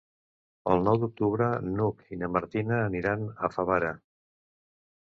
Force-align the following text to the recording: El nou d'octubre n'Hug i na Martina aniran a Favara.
El 0.75 0.79
nou 0.87 0.97
d'octubre 1.03 1.51
n'Hug 1.67 2.01
i 2.17 2.21
na 2.23 2.33
Martina 2.39 2.81
aniran 2.89 3.31
a 3.49 3.53
Favara. 3.59 3.95